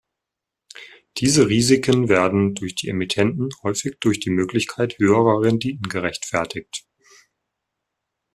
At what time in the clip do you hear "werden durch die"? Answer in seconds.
2.09-2.89